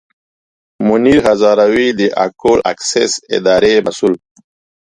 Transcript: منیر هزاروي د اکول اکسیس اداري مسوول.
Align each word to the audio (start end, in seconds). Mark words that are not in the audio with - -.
منیر 0.87 1.19
هزاروي 1.27 1.87
د 1.99 2.01
اکول 2.25 2.57
اکسیس 2.71 3.11
اداري 3.37 3.75
مسوول. 3.85 4.15